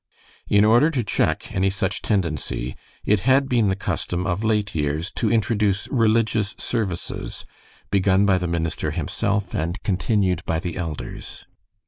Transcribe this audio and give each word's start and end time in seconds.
In 0.47 0.65
order 0.65 0.89
to 0.89 1.03
check 1.03 1.51
any 1.53 1.69
such 1.69 2.01
tendency, 2.01 2.75
it 3.05 3.19
had 3.19 3.47
been 3.47 3.69
the 3.69 3.75
custom 3.75 4.25
of 4.25 4.43
late 4.43 4.73
years 4.73 5.11
to 5.11 5.31
introduce 5.31 5.87
religious 5.91 6.55
services, 6.57 7.45
begun 7.91 8.25
by 8.25 8.39
the 8.39 8.47
minister 8.47 8.89
himself 8.89 9.53
and 9.53 9.79
continued 9.83 10.43
by 10.47 10.57
the 10.57 10.75
elders. 10.75 11.45